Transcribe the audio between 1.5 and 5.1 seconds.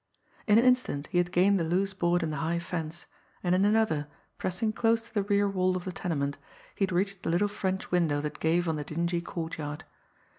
the loose board in the high fence; and in another, pressing close